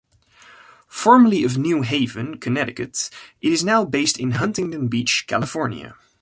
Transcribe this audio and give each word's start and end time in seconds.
Formerly 0.87 1.43
of 1.43 1.59
New 1.59 1.83
Haven, 1.83 2.39
Connecticut, 2.39 3.11
it 3.39 3.53
is 3.53 3.63
now 3.63 3.85
based 3.85 4.19
in 4.19 4.31
Huntington 4.31 4.87
Beach, 4.87 5.25
California. 5.27 5.93